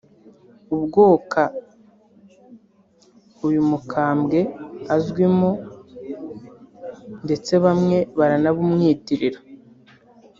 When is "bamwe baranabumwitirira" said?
7.63-9.39